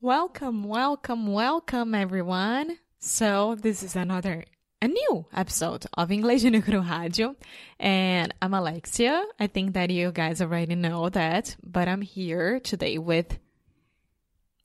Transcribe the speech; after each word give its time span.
Welcome, 0.00 0.62
welcome, 0.64 1.26
welcome, 1.32 1.94
everyone. 1.94 2.78
So, 3.00 3.56
this 3.56 3.82
is 3.82 3.96
another, 3.96 4.44
a 4.80 4.86
new 4.86 5.26
episode 5.34 5.86
of 5.94 6.12
English 6.12 6.44
no 6.44 6.60
Cru 6.62 6.82
Rádio. 6.82 7.34
And 7.80 8.32
I'm 8.40 8.54
Alexia. 8.54 9.24
I 9.40 9.48
think 9.48 9.74
that 9.74 9.90
you 9.90 10.12
guys 10.12 10.40
already 10.40 10.76
know 10.76 11.08
that, 11.08 11.56
but 11.64 11.88
I'm 11.88 12.02
here 12.02 12.60
today 12.60 12.98
with, 12.98 13.38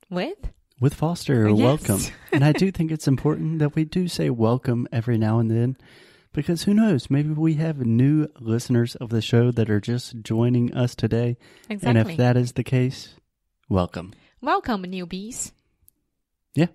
with? 0.08 0.38
With 0.80 0.94
Foster, 0.94 1.48
Yes. 1.48 1.58
welcome. 1.58 2.00
and 2.32 2.44
I 2.44 2.52
do 2.52 2.70
think 2.70 2.92
it's 2.92 3.08
important 3.08 3.58
that 3.58 3.74
we 3.74 3.84
do 3.84 4.06
say 4.06 4.30
welcome 4.30 4.86
every 4.92 5.18
now 5.18 5.40
and 5.40 5.50
then 5.50 5.76
because 6.32 6.62
who 6.64 6.74
knows, 6.74 7.10
maybe 7.10 7.30
we 7.30 7.54
have 7.54 7.78
new 7.84 8.28
listeners 8.38 8.94
of 8.96 9.08
the 9.10 9.22
show 9.22 9.50
that 9.50 9.68
are 9.68 9.80
just 9.80 10.20
joining 10.22 10.72
us 10.74 10.94
today. 10.94 11.36
Exactly. 11.68 12.00
And 12.00 12.10
if 12.10 12.16
that 12.18 12.36
is 12.36 12.52
the 12.52 12.64
case, 12.64 13.14
welcome. 13.68 14.12
Welcome, 14.44 14.84
newbies. 14.84 15.52
Yeah, 16.54 16.68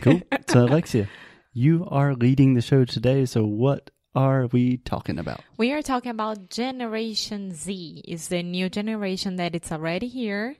cool. 0.00 0.20
so, 0.48 0.64
Alexia, 0.64 1.08
you 1.52 1.86
are 1.90 2.14
leading 2.14 2.54
the 2.54 2.60
show 2.60 2.84
today. 2.84 3.24
So, 3.24 3.44
what 3.44 3.90
are 4.14 4.46
we 4.46 4.78
talking 4.78 5.18
about? 5.18 5.40
We 5.56 5.72
are 5.72 5.82
talking 5.82 6.10
about 6.10 6.50
Generation 6.50 7.54
Z. 7.54 8.04
It's 8.06 8.28
the 8.28 8.42
new 8.42 8.68
generation 8.68 9.36
that 9.36 9.54
it's 9.54 9.72
already 9.72 10.08
here. 10.08 10.56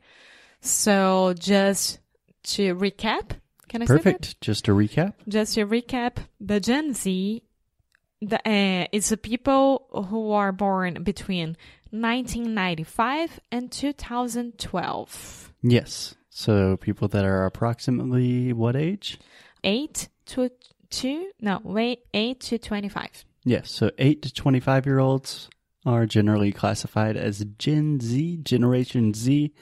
So, 0.61 1.35
just 1.39 1.99
to 2.45 2.75
recap, 2.75 3.33
can 3.69 3.83
I 3.83 3.87
say 3.87 3.95
that? 3.95 4.03
Perfect. 4.03 4.41
Just 4.41 4.65
to 4.67 4.73
recap. 4.73 5.15
just 5.29 5.55
to 5.55 5.67
recap, 5.67 6.17
the 6.41 6.61
Gen 6.61 6.95
Z 6.95 7.43
the, 8.23 8.49
uh, 8.49 8.87
is 8.93 9.09
the 9.09 9.17
people 9.17 9.87
who 10.09 10.33
are 10.33 10.53
born 10.53 11.03
between 11.03 11.57
1995 11.91 13.41
and 13.51 13.71
2012. 13.71 15.53
Yes. 15.63 16.15
So, 16.35 16.79
people 16.79 17.09
that 17.09 17.27
are 17.27 17.45
approximately 17.45 18.55
what 18.55 18.75
age? 18.75 19.19
8 19.65 20.09
to 20.27 20.51
2, 20.89 21.31
no, 21.43 21.61
wait, 21.63 22.01
8 22.15 22.41
to 22.41 22.59
25. 22.59 23.27
Yes, 23.45 23.71
so 23.71 23.91
8 23.99 24.23
to 24.23 24.33
25 24.33 24.87
year 24.87 24.99
olds 24.99 25.51
are 25.85 26.07
generally 26.07 26.51
classified 26.51 27.19
as 27.19 27.45
Gen 27.59 28.01
Z, 28.01 28.39
Generation 28.39 29.13
Z. 29.13 29.53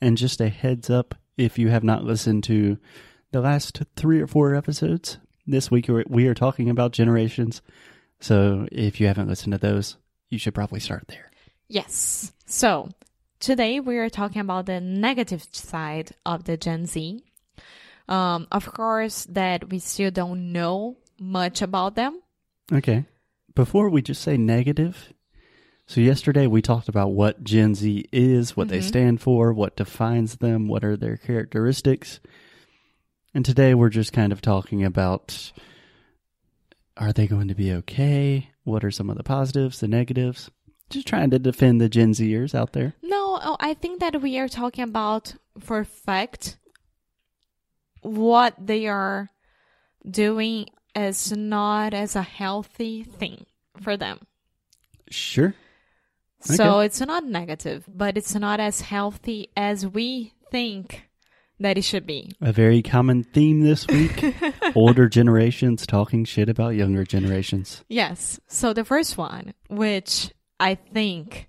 And 0.00 0.16
just 0.16 0.40
a 0.40 0.48
heads 0.48 0.90
up 0.90 1.14
if 1.36 1.56
you 1.56 1.68
have 1.68 1.84
not 1.84 2.04
listened 2.04 2.42
to 2.44 2.78
the 3.30 3.40
last 3.40 3.82
three 3.94 4.20
or 4.20 4.26
four 4.26 4.54
episodes, 4.54 5.18
this 5.46 5.70
week 5.70 5.88
we 6.08 6.26
are 6.26 6.34
talking 6.34 6.68
about 6.68 6.92
generations. 6.92 7.62
So 8.18 8.66
if 8.72 9.00
you 9.00 9.06
haven't 9.06 9.28
listened 9.28 9.52
to 9.52 9.58
those, 9.58 9.96
you 10.30 10.38
should 10.38 10.54
probably 10.54 10.80
start 10.80 11.06
there. 11.08 11.30
Yes. 11.68 12.32
So, 12.46 12.88
today 13.40 13.80
we 13.80 13.98
are 13.98 14.10
talking 14.10 14.40
about 14.40 14.66
the 14.66 14.80
negative 14.80 15.46
side 15.52 16.12
of 16.24 16.44
the 16.44 16.56
Gen 16.56 16.86
Z. 16.86 17.22
Um, 18.08 18.46
of 18.50 18.72
course, 18.72 19.24
that 19.30 19.68
we 19.68 19.78
still 19.78 20.10
don't 20.10 20.52
know 20.52 20.96
much 21.18 21.62
about 21.62 21.94
them. 21.94 22.20
Okay. 22.72 23.04
Before 23.54 23.90
we 23.90 24.02
just 24.02 24.22
say 24.22 24.36
negative, 24.36 25.12
so 25.86 26.00
yesterday 26.00 26.46
we 26.46 26.62
talked 26.62 26.88
about 26.88 27.12
what 27.12 27.42
Gen 27.42 27.74
Z 27.74 28.06
is, 28.12 28.56
what 28.56 28.68
they 28.68 28.80
stand 28.80 29.20
for, 29.20 29.52
what 29.52 29.76
defines 29.76 30.36
them, 30.36 30.68
what 30.68 30.84
are 30.84 30.96
their 30.96 31.16
characteristics. 31.16 32.20
And 33.34 33.44
today 33.44 33.74
we're 33.74 33.88
just 33.88 34.12
kind 34.12 34.32
of 34.32 34.40
talking 34.40 34.84
about 34.84 35.52
are 36.96 37.12
they 37.12 37.26
going 37.26 37.48
to 37.48 37.54
be 37.54 37.72
okay? 37.72 38.50
What 38.64 38.84
are 38.84 38.90
some 38.90 39.08
of 39.08 39.16
the 39.16 39.22
positives, 39.22 39.80
the 39.80 39.88
negatives? 39.88 40.50
Just 40.90 41.06
trying 41.06 41.30
to 41.30 41.38
defend 41.38 41.80
the 41.80 41.88
Gen 41.88 42.12
Zers 42.12 42.54
out 42.54 42.72
there. 42.72 42.94
No, 43.02 43.27
oh, 43.42 43.56
I 43.60 43.74
think 43.74 44.00
that 44.00 44.20
we 44.22 44.38
are 44.38 44.48
talking 44.48 44.84
about 44.84 45.34
for 45.58 45.84
fact 45.84 46.58
what 48.02 48.54
they 48.58 48.86
are 48.86 49.30
doing 50.08 50.66
is 50.94 51.32
not 51.36 51.94
as 51.94 52.16
a 52.16 52.22
healthy 52.22 53.02
thing 53.04 53.46
for 53.80 53.96
them. 53.96 54.20
Sure. 55.10 55.54
So 56.40 56.76
Okay. 56.78 56.86
it's 56.86 57.00
not 57.00 57.24
negative, 57.24 57.84
but 57.88 58.16
it's 58.16 58.34
not 58.34 58.60
as 58.60 58.80
healthy 58.82 59.50
as 59.56 59.86
we 59.86 60.32
think 60.50 61.08
that 61.60 61.76
it 61.76 61.82
should 61.82 62.06
be. 62.06 62.30
A 62.40 62.52
very 62.52 62.82
common 62.82 63.24
theme 63.24 63.62
this 63.62 63.86
week 63.88 64.24
older 64.76 65.08
generations 65.08 65.86
talking 65.86 66.24
shit 66.24 66.48
about 66.48 66.76
younger 66.76 67.04
generations. 67.04 67.84
Yes. 67.88 68.38
So 68.46 68.72
the 68.72 68.84
first 68.84 69.18
one, 69.18 69.54
which 69.68 70.32
I 70.60 70.76
think 70.76 71.48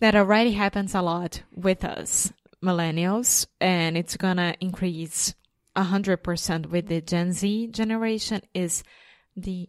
that 0.00 0.14
already 0.16 0.52
happens 0.52 0.94
a 0.94 1.02
lot 1.02 1.42
with 1.54 1.84
us 1.84 2.32
millennials, 2.62 3.46
and 3.60 3.96
it's 3.96 4.16
gonna 4.16 4.54
increase 4.60 5.34
a 5.76 5.84
hundred 5.84 6.18
percent 6.18 6.70
with 6.70 6.88
the 6.88 7.00
Gen 7.00 7.32
Z 7.32 7.68
generation, 7.68 8.42
is 8.52 8.82
the 9.36 9.68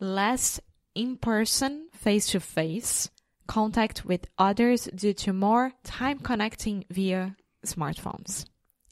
less 0.00 0.60
in-person, 0.94 1.88
face-to-face 1.92 3.10
contact 3.46 4.04
with 4.04 4.26
others 4.38 4.88
due 4.94 5.12
to 5.12 5.32
more 5.32 5.72
time 5.82 6.18
connecting 6.18 6.84
via 6.90 7.36
smartphones. 7.66 8.46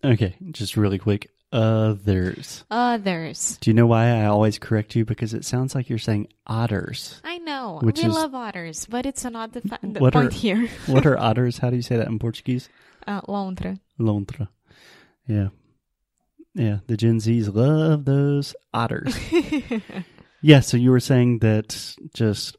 Okay, 0.04 0.34
just 0.50 0.76
really 0.76 0.98
quick. 0.98 1.30
Others. 1.52 2.64
Others. 2.70 3.58
Do 3.60 3.70
you 3.70 3.74
know 3.74 3.86
why 3.86 4.08
I 4.08 4.24
always 4.26 4.58
correct 4.58 4.96
you? 4.96 5.04
Because 5.04 5.34
it 5.34 5.44
sounds 5.44 5.74
like 5.74 5.88
you're 5.88 5.98
saying 5.98 6.28
otters. 6.46 7.20
I 7.24 7.38
know. 7.38 7.78
Which 7.82 7.98
we 8.00 8.08
is- 8.08 8.14
love 8.14 8.34
otters, 8.34 8.86
but 8.86 9.04
it's 9.06 9.24
not 9.24 9.52
the, 9.52 9.60
fa- 9.60 9.78
What 9.82 10.12
point 10.14 10.32
are- 10.32 10.34
here. 10.34 10.68
What 10.86 11.04
are 11.06 11.18
otters? 11.18 11.58
How 11.58 11.70
do 11.70 11.76
you 11.76 11.82
say 11.82 11.96
that 11.96 12.08
in 12.08 12.18
Portuguese? 12.18 12.68
Uh, 13.06 13.20
lontra. 13.22 13.78
Lontra. 14.00 14.48
Yeah. 15.26 15.48
Yeah, 16.54 16.78
the 16.86 16.96
Gen 16.96 17.18
Zs 17.18 17.54
love 17.54 18.04
those 18.04 18.54
otters. 18.74 19.16
yeah, 20.42 20.60
so 20.60 20.76
you 20.76 20.90
were 20.90 21.00
saying 21.00 21.38
that 21.38 21.96
just 22.14 22.56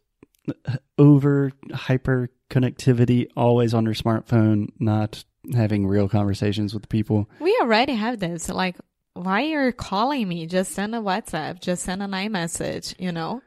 over 0.98 1.52
hyper 1.74 2.30
connectivity, 2.50 3.28
always 3.38 3.74
on 3.74 3.86
your 3.86 3.94
smartphone, 3.94 4.70
not 4.80 5.24
having 5.54 5.88
real 5.88 6.08
conversations 6.08 6.74
with 6.74 6.90
people. 6.90 7.30
We 7.40 7.58
already 7.62 7.94
have 7.94 8.20
this. 8.20 8.50
Like, 8.50 8.78
why 9.14 9.44
are 9.44 9.46
you're 9.46 9.72
calling 9.72 10.28
me? 10.28 10.48
Just 10.48 10.72
send 10.72 10.96
a 10.96 11.00
WhatsApp. 11.00 11.62
Just 11.62 11.84
send 11.84 12.02
an 12.02 12.12
iMessage. 12.12 12.96
You 13.00 13.12
know? 13.12 13.42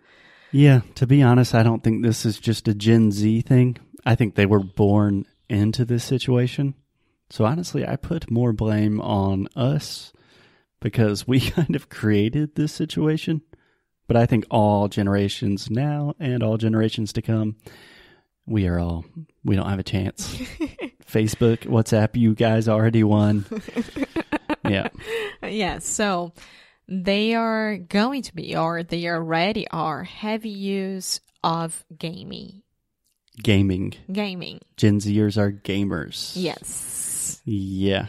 Yeah, 0.53 0.81
to 0.95 1.07
be 1.07 1.23
honest, 1.23 1.55
I 1.55 1.63
don't 1.63 1.83
think 1.83 2.03
this 2.03 2.25
is 2.25 2.39
just 2.39 2.69
a 2.69 2.75
Gen 2.75 3.11
Z 3.13 3.43
thing. 3.43 3.77
I 4.05 4.15
think 4.15 4.35
they 4.35 4.47
were 4.47 4.61
born 4.61 5.27
into 5.49 5.85
this 5.85 6.05
situation. 6.05 6.75
So 7.31 7.45
honestly, 7.45 7.87
I 7.87 7.97
put 7.97 8.31
more 8.31 8.53
blame 8.53 9.01
on 9.01 9.49
us 9.57 10.13
because 10.81 11.27
we 11.27 11.41
kind 11.51 11.75
of 11.75 11.89
created 11.89 12.55
this 12.55 12.73
situation. 12.73 13.43
But 14.07 14.17
I 14.17 14.27
think 14.27 14.47
all 14.51 14.89
generations 14.89 15.69
now 15.69 16.15
and 16.21 16.43
all 16.43 16.59
generations 16.59 17.13
to 17.15 17.23
come, 17.23 17.57
we 18.47 18.67
are 18.67 18.79
all, 18.79 19.05
we 19.45 19.57
don't 19.57 19.69
have 19.69 19.79
a 19.79 19.85
chance. 19.85 20.35
Facebook, 21.11 21.59
WhatsApp, 21.67 22.17
you 22.17 22.35
guys 22.35 22.69
already 22.69 23.05
won. 23.05 23.45
yeah. 24.69 24.89
yes. 25.43 25.87
So 25.87 26.33
they 26.89 27.35
are 27.35 27.77
going 27.77 28.23
to 28.23 28.35
be, 28.35 28.57
or 28.57 28.83
they 28.83 29.09
already 29.09 29.67
are, 29.69 30.05
heavy 30.05 30.51
use 30.51 31.21
of 31.43 31.85
gaming. 31.97 32.63
Gaming. 33.43 33.95
Gaming. 34.11 34.61
Gen 34.77 34.99
Zers 34.99 35.37
are 35.37 35.53
gamers. 35.53 36.33
Yes. 36.35 37.41
Yeah. 37.45 38.07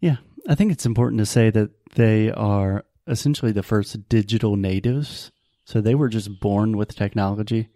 Yeah. 0.00 0.16
I 0.48 0.54
think 0.54 0.72
it's 0.72 0.86
important 0.86 1.20
to 1.20 1.26
say 1.26 1.50
that 1.50 1.70
they 1.94 2.30
are 2.30 2.84
essentially 3.06 3.52
the 3.52 3.62
first 3.62 4.08
digital 4.08 4.56
natives. 4.56 5.30
So 5.64 5.80
they 5.80 5.94
were 5.94 6.08
just 6.08 6.40
born 6.40 6.76
with 6.76 6.94
technology. 6.94 7.68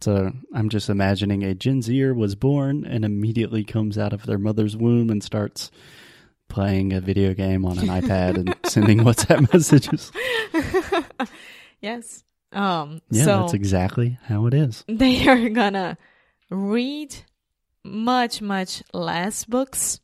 So 0.00 0.32
I'm 0.54 0.68
just 0.68 0.90
imagining 0.90 1.42
a 1.42 1.54
Gen 1.54 1.80
Zer 1.82 2.12
was 2.14 2.34
born 2.34 2.84
and 2.84 3.04
immediately 3.04 3.64
comes 3.64 3.96
out 3.96 4.12
of 4.12 4.26
their 4.26 4.38
mother's 4.38 4.76
womb 4.76 5.08
and 5.10 5.22
starts 5.22 5.70
playing 6.48 6.92
a 6.92 7.00
video 7.00 7.32
game 7.32 7.64
on 7.64 7.78
an 7.78 7.86
iPad 7.86 8.36
and 8.36 8.54
sending 8.66 8.98
WhatsApp 9.00 9.52
messages. 9.52 10.12
Yes. 11.80 12.24
Um. 12.52 13.02
Yeah, 13.10 13.24
so 13.24 13.40
that's 13.40 13.52
exactly 13.52 14.18
how 14.24 14.46
it 14.46 14.54
is. 14.54 14.84
they 14.88 15.28
are 15.28 15.48
gonna 15.50 15.98
read 16.48 17.14
much, 17.82 18.40
much 18.40 18.82
less 18.94 19.44
books, 19.44 20.00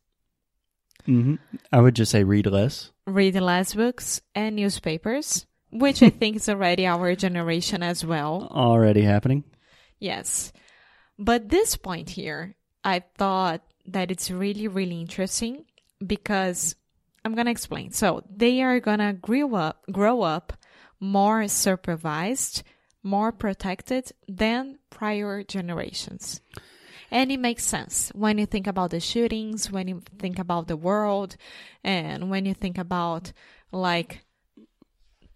hmm 1.06 1.36
I 1.72 1.80
would 1.80 1.94
just 1.96 2.12
say 2.12 2.22
read 2.24 2.46
less. 2.46 2.90
read 3.06 3.34
less 3.36 3.74
books 3.74 4.20
and 4.34 4.56
newspapers, 4.56 5.46
which 5.70 6.02
I 6.02 6.10
think 6.10 6.36
is 6.36 6.48
already 6.50 6.86
our 6.86 7.14
generation 7.16 7.82
as 7.82 8.04
well. 8.04 8.48
Already 8.50 9.00
happening. 9.02 9.44
Yes. 10.00 10.52
But 11.18 11.50
this 11.50 11.76
point 11.76 12.10
here, 12.10 12.56
I 12.82 13.00
thought 13.16 13.62
that 13.86 14.10
it's 14.10 14.30
really, 14.30 14.66
really 14.66 15.00
interesting 15.00 15.66
because 16.04 16.74
I'm 17.24 17.34
gonna 17.34 17.50
explain. 17.50 17.92
So 17.92 18.24
they 18.34 18.62
are 18.62 18.80
gonna 18.80 19.12
grow 19.12 19.54
up 19.54 19.84
grow 19.92 20.22
up 20.22 20.54
more 20.98 21.46
supervised, 21.48 22.62
more 23.02 23.32
protected 23.32 24.12
than 24.26 24.78
prior 24.88 25.42
generations. 25.42 26.40
And 27.10 27.32
it 27.32 27.40
makes 27.40 27.64
sense 27.64 28.10
when 28.14 28.38
you 28.38 28.46
think 28.46 28.66
about 28.66 28.90
the 28.90 29.00
shootings, 29.00 29.70
when 29.70 29.88
you 29.88 30.02
think 30.18 30.38
about 30.38 30.68
the 30.68 30.76
world, 30.76 31.36
and 31.82 32.30
when 32.30 32.46
you 32.46 32.54
think 32.54 32.78
about 32.78 33.32
like 33.72 34.24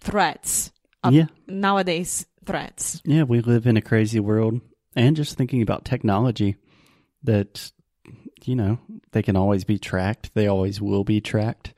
threats. 0.00 0.70
Yeah. 1.12 1.26
Nowadays, 1.46 2.26
threats. 2.44 3.00
Yeah, 3.04 3.24
we 3.24 3.40
live 3.40 3.66
in 3.66 3.76
a 3.76 3.82
crazy 3.82 4.20
world. 4.20 4.60
And 4.96 5.16
just 5.16 5.36
thinking 5.36 5.62
about 5.62 5.84
technology 5.84 6.56
that, 7.24 7.70
you 8.44 8.54
know, 8.54 8.78
they 9.12 9.22
can 9.22 9.36
always 9.36 9.64
be 9.64 9.78
tracked. 9.78 10.34
They 10.34 10.46
always 10.46 10.80
will 10.80 11.04
be 11.04 11.20
tracked. 11.20 11.74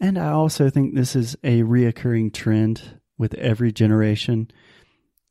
And 0.00 0.18
I 0.18 0.30
also 0.32 0.68
think 0.68 0.94
this 0.94 1.14
is 1.14 1.36
a 1.44 1.62
reoccurring 1.62 2.32
trend 2.32 3.00
with 3.16 3.34
every 3.34 3.72
generation 3.72 4.50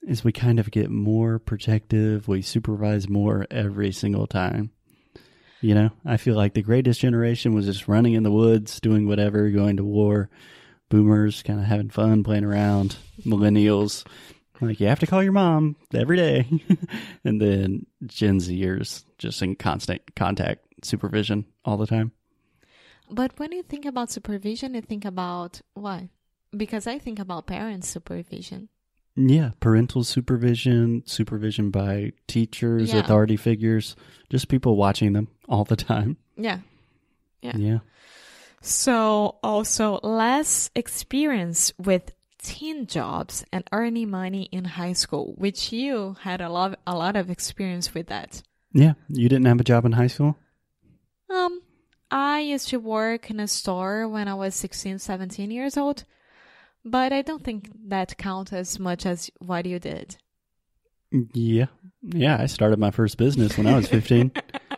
is 0.07 0.23
we 0.23 0.31
kind 0.31 0.59
of 0.59 0.71
get 0.71 0.89
more 0.89 1.39
protective. 1.39 2.27
We 2.27 2.41
supervise 2.41 3.09
more 3.09 3.45
every 3.51 3.91
single 3.91 4.27
time. 4.27 4.71
You 5.61 5.73
know, 5.73 5.89
I 6.05 6.17
feel 6.17 6.35
like 6.35 6.53
the 6.53 6.61
greatest 6.61 6.99
generation 6.99 7.53
was 7.53 7.65
just 7.65 7.87
running 7.87 8.13
in 8.13 8.23
the 8.23 8.31
woods, 8.31 8.79
doing 8.79 9.07
whatever, 9.07 9.49
going 9.49 9.77
to 9.77 9.83
war. 9.83 10.29
Boomers 10.89 11.43
kind 11.43 11.59
of 11.59 11.65
having 11.65 11.89
fun, 11.89 12.23
playing 12.23 12.43
around. 12.43 12.97
Millennials, 13.25 14.05
like 14.61 14.79
you 14.79 14.87
have 14.87 14.99
to 14.99 15.07
call 15.07 15.23
your 15.23 15.31
mom 15.31 15.75
every 15.93 16.17
day. 16.17 16.47
and 17.23 17.41
then 17.41 17.85
Gen 18.05 18.39
Zers 18.39 19.03
just 19.17 19.41
in 19.41 19.55
constant 19.55 20.01
contact, 20.15 20.65
supervision 20.83 21.45
all 21.63 21.77
the 21.77 21.87
time. 21.87 22.11
But 23.09 23.37
when 23.39 23.51
you 23.51 23.63
think 23.63 23.85
about 23.85 24.11
supervision, 24.11 24.73
you 24.73 24.81
think 24.81 25.05
about 25.05 25.61
what? 25.73 26.03
Because 26.55 26.87
I 26.87 26.99
think 26.99 27.19
about 27.19 27.47
parents' 27.47 27.87
supervision. 27.87 28.69
Yeah, 29.15 29.51
parental 29.59 30.03
supervision, 30.03 31.03
supervision 31.05 31.69
by 31.71 32.11
teachers, 32.27 32.91
Yeah. 32.93 32.99
authority 32.99 33.37
figures, 33.37 33.95
just 34.29 34.49
people 34.49 34.75
watching 34.75 35.13
them 35.13 35.29
all 35.47 35.63
the 35.63 35.75
time. 35.77 36.17
Yeah. 36.35 36.59
Yeah. 37.41 37.55
Yeah. 37.57 37.79
So 38.65 39.37
also 39.43 39.99
less 40.01 40.71
experience 40.73 41.71
with 41.77 42.11
teen 42.41 42.87
jobs 42.87 43.45
and 43.53 43.63
earning 43.71 44.09
money 44.09 44.49
in 44.51 44.65
high 44.65 44.93
school, 44.93 45.35
which 45.37 45.71
you 45.71 46.17
had 46.21 46.41
a 46.41 46.49
lot 46.49 46.79
a 46.87 46.95
lot 46.95 47.15
of 47.15 47.29
experience 47.29 47.93
with 47.93 48.07
that. 48.07 48.41
Yeah. 48.73 48.93
You 49.07 49.29
didn't 49.29 49.45
have 49.45 49.59
a 49.59 49.63
job 49.63 49.85
in 49.85 49.91
high 49.91 50.07
school? 50.07 50.35
Um 51.29 51.61
I 52.09 52.39
used 52.39 52.69
to 52.69 52.77
work 52.79 53.29
in 53.29 53.39
a 53.39 53.47
store 53.47 54.07
when 54.07 54.27
I 54.27 54.33
was 54.33 54.55
16, 54.55 54.97
17 54.97 55.51
years 55.51 55.77
old, 55.77 56.03
but 56.83 57.13
I 57.13 57.21
don't 57.21 57.43
think 57.43 57.69
that 57.89 58.17
counts 58.17 58.51
as 58.51 58.79
much 58.79 59.05
as 59.05 59.29
what 59.37 59.67
you 59.67 59.77
did. 59.77 60.17
Yeah. 61.35 61.67
Yeah. 62.01 62.37
I 62.41 62.47
started 62.47 62.79
my 62.79 62.89
first 62.89 63.19
business 63.19 63.59
when 63.59 63.67
I 63.67 63.75
was 63.75 63.87
15 63.87 64.31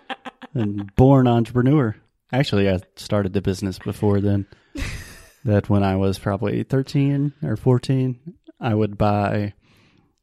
and 0.53 0.93
born 0.97 1.25
entrepreneur. 1.25 1.95
Actually, 2.31 2.69
I 2.69 2.79
started 2.95 3.33
the 3.33 3.41
business 3.41 3.79
before 3.79 4.19
then. 4.21 4.45
that 5.45 5.69
when 5.69 5.83
I 5.83 5.95
was 5.95 6.19
probably 6.19 6.63
13 6.63 7.33
or 7.41 7.55
14, 7.55 8.19
I 8.59 8.73
would 8.73 8.97
buy 8.97 9.53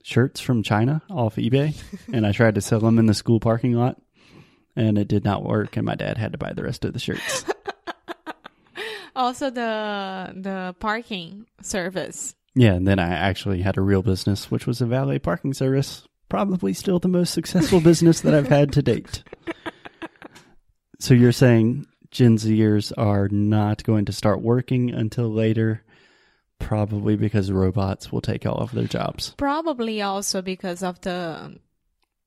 shirts 0.03 0.39
from 0.41 0.63
China 0.63 1.03
off 1.11 1.37
eBay 1.37 1.75
and 2.13 2.27
I 2.27 2.33
tried 2.33 2.57
to 2.57 2.61
sell 2.61 2.81
them 2.81 2.99
in 2.99 3.07
the 3.07 3.15
school 3.15 3.41
parking 3.41 3.73
lot 3.73 3.99
and 4.77 4.99
it 4.99 5.09
did 5.09 5.25
not 5.25 5.43
work 5.43 5.79
and 5.79 5.87
my 5.87 5.95
dad 5.95 6.19
had 6.19 6.33
to 6.33 6.39
buy 6.39 6.53
the 6.53 6.63
rest 6.63 6.85
of 6.85 6.93
the 6.93 6.99
shirts. 6.99 7.45
Also 9.17 9.49
the 9.49 10.33
the 10.35 10.75
parking 10.81 11.47
service. 11.63 12.35
Yeah, 12.57 12.73
and 12.73 12.85
then 12.85 12.99
I 12.99 13.11
actually 13.11 13.63
had 13.63 13.77
a 13.77 13.81
real 13.81 14.03
business, 14.03 14.51
which 14.51 14.67
was 14.67 14.81
a 14.81 14.87
valet 14.87 15.21
parking 15.21 15.55
service. 15.55 16.03
Probably 16.29 16.73
still 16.73 16.99
the 16.99 17.07
most 17.07 17.33
successful 17.33 17.81
business 17.81 18.23
that 18.23 18.35
I've 18.35 18.49
had 18.49 18.73
to 18.73 18.83
date. 18.83 19.23
So 20.99 21.15
you're 21.15 21.31
saying 21.31 21.87
Gen 22.15 22.39
Zers 22.39 22.93
are 22.97 23.29
not 23.29 23.83
going 23.83 24.05
to 24.05 24.13
start 24.13 24.41
working 24.41 24.93
until 24.93 25.29
later, 25.29 25.83
probably 26.61 27.17
because 27.17 27.51
robots 27.51 28.13
will 28.13 28.21
take 28.21 28.47
all 28.47 28.59
of 28.59 28.71
their 28.71 28.87
jobs. 28.87 29.35
Probably 29.37 30.01
also 30.01 30.41
because 30.41 30.85
of 30.85 31.01
the 31.01 31.41
um, 31.43 31.59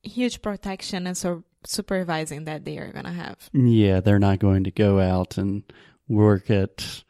huge 0.03 0.41
protection 0.41 1.07
and 1.07 1.17
so 1.17 1.45
supervising 1.65 2.43
that 2.43 2.65
they 2.65 2.77
are 2.77 2.91
gonna 2.91 3.13
have. 3.13 3.49
Yeah, 3.53 4.01
they're 4.01 4.19
not 4.19 4.39
going 4.39 4.65
to 4.65 4.71
go 4.71 4.99
out 4.99 5.37
and 5.37 5.63
work 6.09 6.49
at 6.49 7.03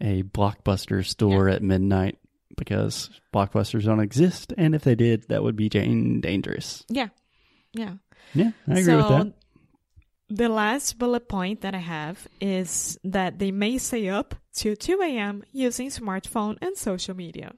a 0.00 0.22
blockbuster 0.22 1.04
store 1.04 1.48
at 1.48 1.64
midnight 1.64 2.16
because 2.56 3.10
blockbusters 3.34 3.84
don't 3.84 3.98
exist, 3.98 4.54
and 4.56 4.76
if 4.76 4.84
they 4.84 4.94
did, 4.94 5.26
that 5.30 5.42
would 5.42 5.56
be 5.56 5.68
dangerous. 5.68 6.84
Yeah, 6.88 7.08
yeah. 7.72 7.94
Yeah, 8.34 8.52
I 8.68 8.78
agree 8.78 8.94
with 8.94 9.08
that. 9.08 9.32
The 10.30 10.48
last 10.48 10.96
bullet 10.96 11.28
point 11.28 11.60
that 11.62 11.74
I 11.74 11.78
have 11.78 12.28
is 12.40 12.98
that 13.02 13.40
they 13.40 13.50
may 13.50 13.78
stay 13.78 14.08
up 14.08 14.36
till 14.52 14.76
2 14.76 15.00
a.m. 15.02 15.42
using 15.52 15.88
smartphone 15.88 16.56
and 16.62 16.76
social 16.76 17.16
media. 17.16 17.52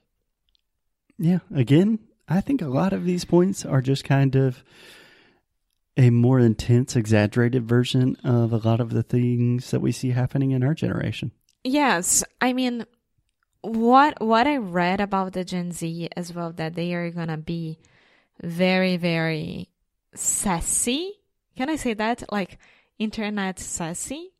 Yeah, 1.19 1.39
again, 1.53 1.99
I 2.27 2.41
think 2.41 2.61
a 2.61 2.67
lot 2.67 2.91
of 2.91 3.05
these 3.05 3.25
points 3.25 3.63
are 3.63 3.81
just 3.81 4.03
kind 4.03 4.35
of 4.35 4.63
a 5.95 6.09
more 6.09 6.39
intense, 6.39 6.95
exaggerated 6.95 7.67
version 7.67 8.15
of 8.23 8.51
a 8.51 8.57
lot 8.57 8.81
of 8.81 8.89
the 8.89 9.03
things 9.03 9.69
that 9.69 9.79
we 9.79 9.91
see 9.91 10.09
happening 10.09 10.51
in 10.51 10.63
our 10.63 10.73
generation. 10.73 11.31
Yes, 11.63 12.23
I 12.41 12.53
mean, 12.53 12.85
what 13.61 14.19
what 14.19 14.47
I 14.47 14.57
read 14.57 14.99
about 14.99 15.33
the 15.33 15.45
Gen 15.45 15.71
Z 15.71 16.09
as 16.17 16.33
well 16.33 16.51
that 16.53 16.73
they 16.73 16.93
are 16.93 17.11
gonna 17.11 17.37
be 17.37 17.77
very 18.41 18.97
very 18.97 19.69
sassy. 20.15 21.22
Can 21.55 21.69
I 21.69 21.75
say 21.75 21.93
that? 21.93 22.23
Like 22.31 22.57
internet 22.99 23.59
sassy? 23.59 24.31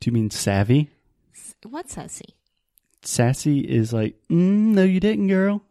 Do 0.00 0.08
you 0.08 0.12
mean 0.12 0.30
savvy? 0.30 0.90
What's 1.68 1.94
sassy? 1.94 2.34
Sassy 3.02 3.60
is 3.60 3.92
like, 3.92 4.16
mm, 4.30 4.74
no, 4.74 4.82
you 4.82 5.00
didn't, 5.00 5.28
girl. 5.28 5.62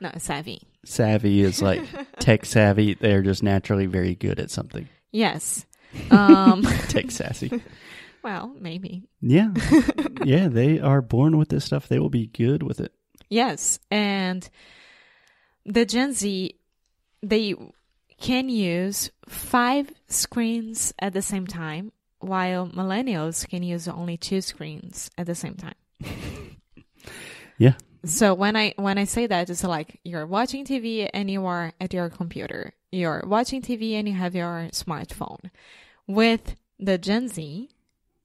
No, 0.00 0.10
savvy. 0.18 0.62
Savvy 0.84 1.42
is 1.42 1.60
like 1.60 1.82
tech 2.18 2.44
savvy. 2.44 2.94
They're 2.94 3.22
just 3.22 3.42
naturally 3.42 3.86
very 3.86 4.14
good 4.14 4.38
at 4.38 4.50
something. 4.50 4.88
Yes. 5.12 5.66
Um, 6.10 6.62
Tech 6.88 7.10
sassy. 7.10 7.62
well, 8.22 8.54
maybe. 8.60 9.08
Yeah. 9.20 9.52
Yeah, 10.24 10.48
they 10.48 10.78
are 10.80 11.00
born 11.00 11.38
with 11.38 11.48
this 11.48 11.64
stuff. 11.64 11.88
They 11.88 11.98
will 11.98 12.10
be 12.10 12.26
good 12.26 12.62
with 12.62 12.80
it. 12.80 12.92
Yes, 13.28 13.80
and 13.90 14.48
the 15.64 15.84
Gen 15.84 16.12
Z 16.12 16.54
they 17.22 17.54
can 18.20 18.48
use 18.48 19.10
five 19.28 19.92
screens 20.08 20.94
at 20.98 21.12
the 21.12 21.22
same 21.22 21.46
time, 21.46 21.92
while 22.18 22.66
millennials 22.68 23.48
can 23.48 23.62
use 23.62 23.86
only 23.88 24.16
two 24.16 24.40
screens 24.40 25.10
at 25.18 25.26
the 25.26 25.34
same 25.34 25.54
time. 25.54 25.74
Yeah. 27.58 27.74
So 28.04 28.34
when 28.34 28.56
I 28.56 28.74
when 28.76 28.98
I 28.98 29.04
say 29.04 29.26
that, 29.26 29.50
it's 29.50 29.64
like 29.64 30.00
you're 30.04 30.26
watching 30.26 30.64
TV 30.64 31.08
and 31.12 31.30
you 31.30 31.46
are 31.46 31.72
at 31.80 31.92
your 31.92 32.08
computer. 32.08 32.72
You're 32.92 33.24
watching 33.26 33.62
TV 33.62 33.94
and 33.94 34.08
you 34.08 34.14
have 34.14 34.34
your 34.34 34.68
smartphone. 34.72 35.50
With 36.06 36.54
the 36.78 36.98
Gen 36.98 37.28
Z, 37.28 37.68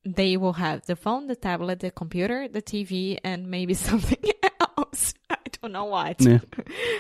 they 0.06 0.38
will 0.38 0.54
have 0.54 0.86
the 0.86 0.96
phone, 0.96 1.28
the 1.28 1.36
tablet, 1.36 1.80
the 1.80 1.90
computer, 1.90 2.48
the 2.48 2.62
TV, 2.62 3.18
and 3.24 3.50
maybe 3.50 3.74
something 3.90 4.24
else. 4.78 5.14
I 5.30 5.38
don't 5.62 5.72
know 5.72 5.86
what. 5.86 6.22
Yeah. 6.22 6.40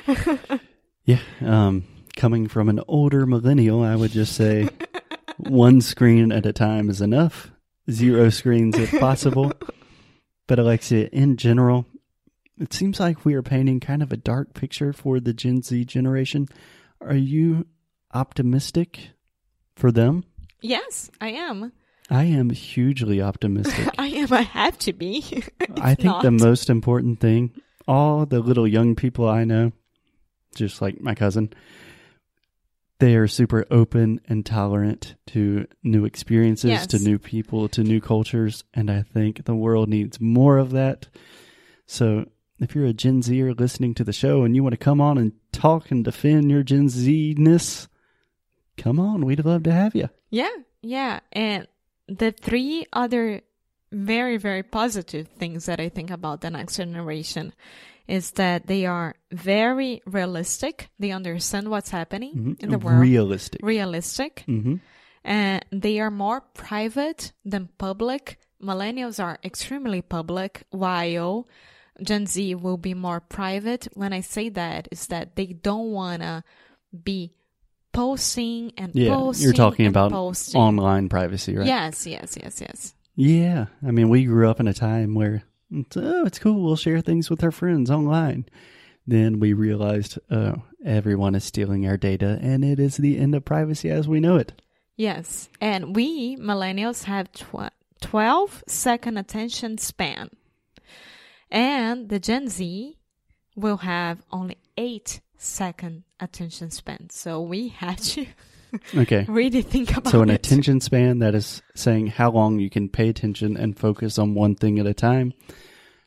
yeah. 1.06 1.20
Um, 1.46 1.84
coming 2.22 2.48
from 2.48 2.70
an 2.70 2.80
older 2.88 3.26
millennial, 3.26 3.82
I 3.82 3.96
would 3.96 4.12
just 4.12 4.36
say 4.36 4.70
one 5.38 5.82
screen 5.82 6.32
at 6.32 6.46
a 6.46 6.54
time 6.54 6.88
is 6.88 7.02
enough. 7.02 7.50
Zero 7.90 8.30
screens 8.30 8.78
if 8.78 8.98
possible. 9.00 9.52
But 10.48 10.60
Alexia, 10.60 11.08
in 11.14 11.38
general, 11.38 11.86
it 12.60 12.74
seems 12.74 13.00
like 13.00 13.24
we 13.24 13.36
are 13.36 13.42
painting 13.42 13.80
kind 13.80 14.04
of 14.04 14.12
a 14.12 14.18
dark 14.18 14.54
picture 14.54 14.92
for 14.92 15.22
the 15.22 15.32
Gen 15.32 15.62
Z 15.62 15.86
generation. 15.86 16.50
Are 17.00 17.16
you 17.16 17.68
optimistic 18.14 19.12
for 19.78 19.94
them? 19.94 20.26
Yes, 20.60 21.10
I 21.22 21.30
am. 21.30 21.72
I 22.10 22.26
am 22.26 22.50
hugely 22.50 23.22
optimistic. 23.22 23.88
I 23.98 24.08
am. 24.08 24.34
I 24.34 24.42
have 24.42 24.78
to 24.80 24.92
be. 24.92 25.24
I 25.80 25.96
think 25.96 26.22
the 26.22 26.32
most 26.32 26.70
important 26.70 27.22
thing, 27.22 27.54
all 27.88 28.26
the 28.26 28.42
little 28.42 28.68
young 28.68 28.96
people 28.96 29.30
I 29.30 29.46
know, 29.46 29.72
just 30.54 30.82
like 30.82 31.00
my 31.00 31.16
cousin, 31.16 31.54
they 33.02 33.16
are 33.16 33.28
super 33.28 33.66
open 33.72 34.22
and 34.28 34.46
tolerant 34.46 35.16
to 35.26 35.66
new 35.84 36.06
experiences, 36.06 36.70
Yes. 36.70 36.88
to 36.88 37.00
new 37.00 37.18
people, 37.18 37.68
to 37.70 37.84
new 37.84 38.00
cultures. 38.00 38.64
And 38.76 38.92
I 38.92 39.02
think 39.02 39.46
the 39.46 39.56
world 39.56 39.90
needs 39.90 40.22
more 40.22 40.60
of 40.60 40.70
that. 40.72 41.08
So 41.88 42.30
if 42.60 42.76
you're 42.76 42.86
a 42.86 42.94
Gen 42.94 43.24
Zer 43.24 43.54
listening 43.56 43.96
to 43.96 44.04
the 44.04 44.14
show 44.14 44.44
and 44.44 44.56
you 44.56 44.62
want 44.62 44.74
to 44.74 44.78
come 44.78 45.02
on 45.02 45.18
and 45.18 45.32
talk 45.52 45.90
and 45.90 46.06
defend 46.06 46.52
your 46.52 46.62
Gen 46.62 46.90
Z 46.90 47.36
ness, 47.40 47.88
come 48.78 49.00
on. 49.00 49.26
We'd 49.26 49.44
love 49.44 49.64
to 49.64 49.72
have 49.72 49.96
you. 49.96 50.10
Yeah, 50.30 50.54
yeah. 50.84 51.22
And 51.34 51.68
the 52.08 52.32
three 52.32 52.86
other 52.94 53.42
very, 53.92 54.38
very 54.38 54.62
positive 54.64 55.28
things 55.28 55.66
that 55.66 55.80
I 55.80 55.90
think 55.90 56.12
about 56.12 56.42
the 56.42 56.52
next 56.52 56.78
generation 56.78 57.54
is 58.12 58.32
that 58.32 58.68
they 58.68 58.86
are 58.86 59.16
very 59.32 60.02
realistic. 60.06 60.90
They 61.00 61.12
understand 61.20 61.70
what's 61.72 61.92
happening 61.92 62.34
Mhm. 62.36 62.64
in 62.64 62.70
the 62.70 62.78
world. 62.86 63.00
Realistic. 63.02 63.60
realistic. 63.64 64.44
hmm 64.46 64.76
And 65.24 65.64
they 65.84 66.00
are 66.04 66.12
more 66.12 66.42
private 66.54 67.32
than 67.52 67.70
public. 67.78 68.24
Millennials 68.60 69.18
are 69.24 69.38
extremely 69.44 70.02
public, 70.02 70.64
while 70.72 71.48
Gen 72.08 72.26
Z 72.26 72.56
will 72.56 72.78
be 72.78 72.94
more 72.96 73.20
private. 73.22 73.88
When 73.94 74.14
I 74.14 74.22
say 74.22 74.50
that, 74.50 74.88
is 74.92 75.08
that 75.08 75.36
they 75.38 75.48
don't 75.70 75.92
want 75.92 76.22
to 76.24 76.44
be 76.92 77.20
posting 77.94 78.72
and 78.78 78.96
Yeah, 78.96 79.16
posting. 79.16 79.44
you're 79.44 79.54
talking 79.54 79.86
about 79.88 80.12
posting. 80.12 80.60
online 80.60 81.10
privacy, 81.10 81.56
right? 81.56 81.68
Yes, 81.68 82.08
yes, 82.08 82.38
yes, 82.42 82.62
yes. 82.62 82.96
Yeah. 83.16 83.66
I 83.86 83.92
mean, 83.92 84.10
we 84.10 84.24
grew 84.26 84.50
up 84.50 84.60
in 84.60 84.68
a 84.68 84.74
time 84.74 85.14
where, 85.14 85.44
it's, 85.72 85.98
oh, 85.98 86.26
it's 86.26 86.40
cool. 86.40 86.64
We'll 86.64 86.76
share 86.76 87.02
things 87.02 87.30
with 87.30 87.44
our 87.44 87.52
friends 87.52 87.90
online. 87.90 88.46
Then 89.08 89.40
we 89.40 89.54
realized, 89.54 90.20
oh, 90.30 90.64
everyone 90.86 91.36
is 91.36 91.44
stealing 91.44 91.88
our 91.88 91.98
data, 91.98 92.38
and 92.42 92.64
it 92.64 92.80
is 92.80 92.98
the 92.98 93.18
end 93.18 93.34
of 93.36 93.46
privacy 93.46 93.90
as 93.90 94.08
we 94.08 94.20
know 94.20 94.36
it. 94.38 94.62
Yes. 94.96 95.50
And 95.60 95.96
we, 95.96 96.38
millennials, 96.38 97.06
have 97.06 97.32
tw- 97.32 97.74
12 98.02 98.64
second 98.68 99.18
attention 99.18 99.78
span. 99.78 100.30
And 101.50 102.10
the 102.10 102.20
Gen 102.20 102.48
Z 102.48 102.98
will 103.56 103.78
have 103.78 104.22
only 104.32 104.58
8 104.78 105.22
second 105.38 106.04
attention 106.20 106.72
span. 106.72 107.10
So 107.10 107.42
we 107.42 107.70
have 107.70 107.98
to 107.98 108.26
Okay. 108.96 109.26
really 109.28 109.62
think 109.62 109.92
about 109.92 110.08
it. 110.08 110.12
So, 110.12 110.22
an 110.22 110.30
it. 110.30 110.36
attention 110.36 110.80
span 110.80 111.20
that 111.20 111.36
is 111.36 111.62
saying 111.76 112.08
how 112.08 112.32
long 112.32 112.60
you 112.60 112.70
can 112.70 112.88
pay 112.90 113.10
attention 113.10 113.58
and 113.58 113.78
focus 113.78 114.18
on 114.18 114.34
one 114.34 114.56
thing 114.56 114.80
at 114.80 114.86
a 114.86 114.94
time. 114.94 115.34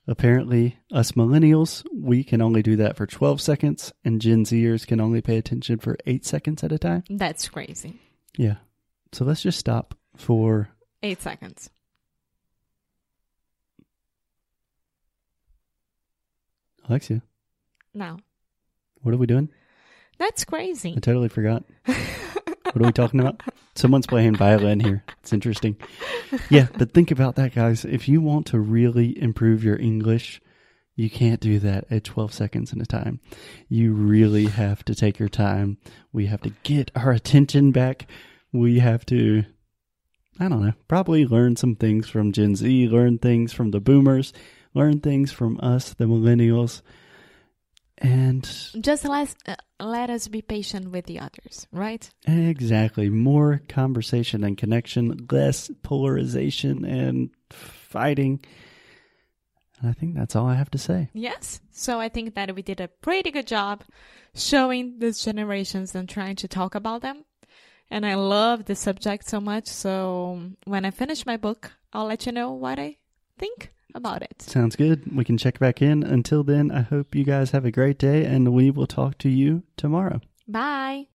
Apparently, 0.07 0.77
us 0.93 1.13
millennials, 1.13 1.85
we 1.95 2.25
can 2.25 2.43
only 2.43 2.63
do 2.63 2.77
that 2.77 2.97
for 2.97 3.07
12 3.07 3.41
seconds, 3.41 3.93
and 4.05 4.21
Gen 4.21 4.45
Zers 4.45 4.87
can 4.87 5.01
only 5.01 5.21
pay 5.23 5.39
attention 5.39 5.79
for 5.79 5.97
8 6.07 6.25
seconds 6.27 6.63
at 6.63 6.73
a 6.73 6.79
time. 6.79 7.05
That's 7.09 7.49
crazy. 7.49 7.99
Yeah. 8.37 8.57
So, 9.13 9.25
let's 9.25 9.43
just 9.43 9.59
stop 9.59 9.95
for 10.17 10.69
8 11.03 11.21
seconds. 11.23 11.71
Alexia. 16.89 17.23
Now, 17.95 18.19
What 19.03 19.15
are 19.15 19.19
we 19.19 19.27
doing? 19.27 19.49
that's 20.19 20.45
crazy. 20.45 20.95
I 20.97 21.01
totally 21.01 21.29
forgot. 21.29 21.65
What 22.75 22.83
are 22.83 22.87
we 22.87 22.93
talking 22.93 23.21
about? 23.21 23.41
Someone's 23.77 24.09
playing 24.09 24.35
violin 24.35 24.81
here. 24.81 25.05
It's 25.23 25.33
interesting. 25.33 25.77
Yeah, 26.51 26.67
but 26.77 26.91
think 26.91 27.13
about 27.13 27.37
that, 27.37 27.55
guys. 27.55 27.85
If 27.85 28.09
you 28.09 28.21
want 28.21 28.47
to 28.47 28.59
really 28.59 29.17
improve 29.23 29.63
your 29.63 29.79
English, 29.79 30.41
you 30.97 31.09
can't 31.09 31.39
do 31.39 31.61
that 31.61 31.85
at 31.89 32.03
12 32.03 32.35
seconds 32.35 32.73
at 32.73 32.83
a 32.83 32.85
time. 32.85 33.21
You 33.69 33.93
really 33.93 34.47
have 34.47 34.85
to 34.87 34.95
take 34.97 35.21
your 35.21 35.29
time. 35.29 35.79
We 36.13 36.27
have 36.27 36.43
to 36.43 36.51
get 36.65 36.91
our 36.97 37.13
attention 37.13 37.71
back. 37.71 38.09
We 38.53 38.81
have 38.81 39.07
to, 39.07 39.45
I 40.41 40.49
don't 40.49 40.67
know, 40.67 40.73
probably 40.89 41.25
learn 41.25 41.55
some 41.55 41.77
things 41.77 42.09
from 42.09 42.33
Gen 42.33 42.57
Z, 42.57 42.89
learn 42.89 43.19
things 43.19 43.53
from 43.53 43.71
the 43.71 43.79
boomers, 43.79 44.33
learn 44.75 44.99
things 44.99 45.31
from 45.31 45.61
us, 45.63 45.95
the 45.95 46.07
millennials. 46.07 46.83
And 47.99 48.43
Just 48.81 49.05
let, 49.05 49.35
uh, 49.47 49.55
let 49.79 50.11
us 50.11 50.29
be 50.29 50.43
patient 50.43 50.91
with 50.91 51.07
the 51.07 51.21
others, 51.21 51.67
right? 51.73 52.09
Exactly. 52.27 53.09
More 53.09 53.63
conversation 53.69 54.43
and 54.43 54.59
connection, 54.59 55.27
less 55.31 55.71
polarization 55.83 56.85
and 56.85 57.31
fighting. 57.51 58.45
And 59.81 59.91
I 59.91 59.93
think 59.93 60.17
that's 60.17 60.35
all 60.35 60.47
I 60.47 60.55
have 60.55 60.71
to 60.73 60.79
say. 60.79 61.09
Yes. 61.13 61.61
So 61.71 62.01
I 62.01 62.09
think 62.09 62.35
that 62.35 62.55
we 62.55 62.63
did 62.63 62.81
a 62.81 62.89
pretty 62.89 63.31
good 63.31 63.47
job 63.47 63.85
showing 64.35 64.99
these 64.99 65.25
generations 65.25 65.95
and 65.95 66.09
trying 66.09 66.37
to 66.37 66.49
talk 66.49 66.75
about 66.75 67.03
them. 67.03 67.25
And 67.91 68.05
I 68.05 68.15
love 68.15 68.65
the 68.65 68.75
subject 68.75 69.29
so 69.29 69.41
much. 69.41 69.67
So 69.67 70.51
when 70.65 70.85
I 70.85 70.91
finish 70.91 71.27
my 71.27 71.37
book, 71.37 71.71
I'll 71.93 72.07
let 72.07 72.27
you 72.27 72.33
know 72.33 72.53
what 72.53 72.79
I 72.79 72.97
think 73.39 73.73
about 73.95 74.23
it. 74.23 74.43
Sounds 74.43 74.77
good. 74.77 75.15
We 75.15 75.25
can 75.25 75.39
check 75.39 75.59
back 75.59 75.81
in. 75.81 76.03
Until 76.03 76.43
then, 76.43 76.71
I 76.71 76.83
hope 76.83 77.15
you 77.15 77.25
guys 77.25 77.51
have 77.53 77.65
a 77.65 77.71
great 77.71 77.99
day 77.99 78.25
and 78.25 78.53
we 78.53 78.71
will 78.71 78.87
talk 78.87 79.19
to 79.19 79.29
you 79.29 79.63
tomorrow. 79.77 80.21
Bye. 80.49 81.09